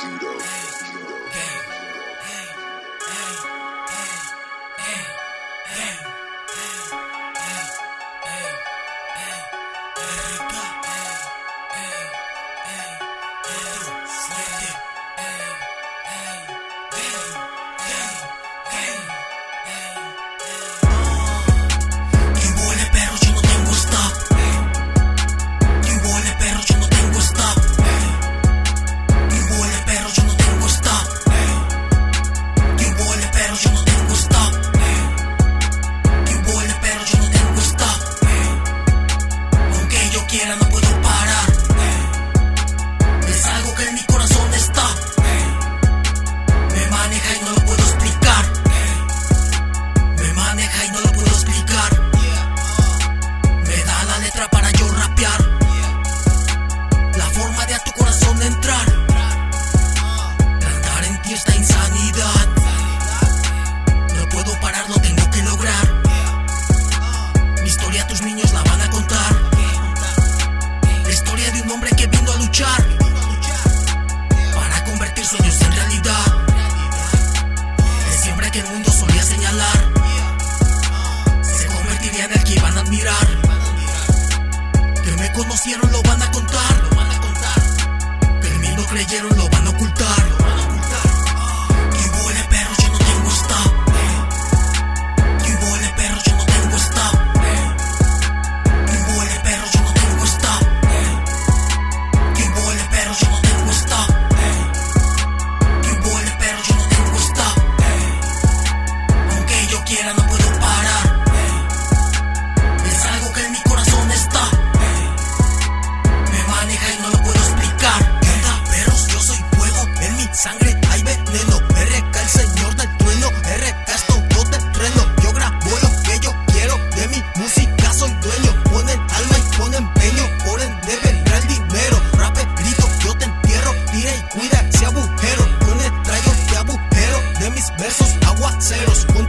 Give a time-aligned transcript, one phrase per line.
[0.00, 0.99] Judo.
[85.50, 86.09] conocieron lo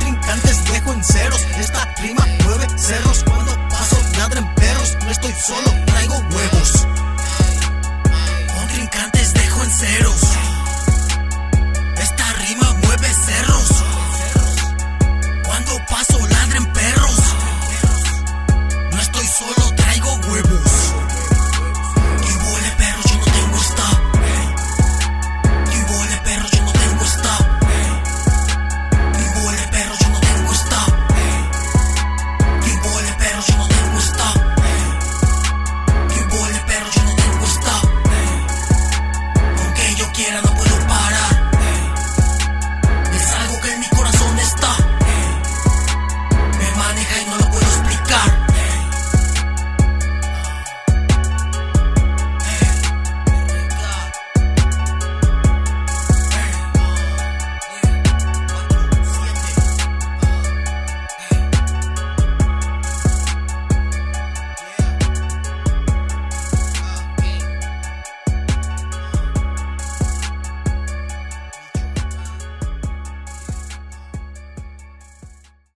[0.00, 0.49] trincante